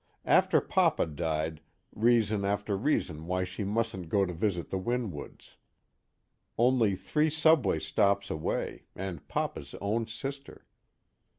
[0.25, 1.61] After Papa died,
[1.93, 5.57] reason after reason why she mustn't go visit the Winwoods.
[6.57, 10.65] Only three subway stops away, and Papa's own sister.